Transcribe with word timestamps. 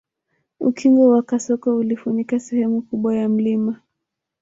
Ukingo 0.59 1.09
wa 1.09 1.21
kasoko 1.23 1.75
ulifunika 1.77 2.39
sehemu 2.39 2.81
kubwa 2.81 3.15
ya 3.15 3.29
mlima 3.29 3.81